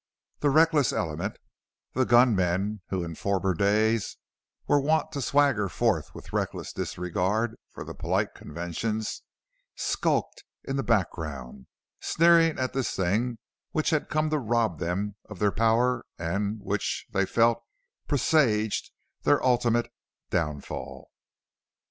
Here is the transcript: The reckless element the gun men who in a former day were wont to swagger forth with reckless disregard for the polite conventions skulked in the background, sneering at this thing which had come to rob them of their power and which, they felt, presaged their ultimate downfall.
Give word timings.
The 0.39 0.49
reckless 0.49 0.91
element 0.91 1.37
the 1.93 2.05
gun 2.07 2.35
men 2.35 2.81
who 2.89 3.03
in 3.03 3.11
a 3.11 3.15
former 3.15 3.53
day 3.53 3.99
were 4.65 4.81
wont 4.81 5.11
to 5.11 5.21
swagger 5.21 5.69
forth 5.69 6.15
with 6.15 6.33
reckless 6.33 6.73
disregard 6.73 7.55
for 7.71 7.83
the 7.83 7.93
polite 7.93 8.33
conventions 8.33 9.21
skulked 9.75 10.43
in 10.63 10.75
the 10.75 10.81
background, 10.81 11.67
sneering 11.99 12.57
at 12.57 12.73
this 12.73 12.95
thing 12.95 13.37
which 13.73 13.91
had 13.91 14.09
come 14.09 14.31
to 14.31 14.39
rob 14.39 14.79
them 14.79 15.17
of 15.29 15.37
their 15.37 15.51
power 15.51 16.03
and 16.17 16.61
which, 16.63 17.05
they 17.11 17.27
felt, 17.27 17.63
presaged 18.07 18.89
their 19.21 19.43
ultimate 19.45 19.91
downfall. 20.31 21.11